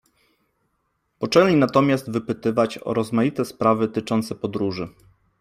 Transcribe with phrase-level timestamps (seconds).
[1.19, 4.89] Poczęli natomiast wypytywać o rozmaite sprawy tyczące podróży.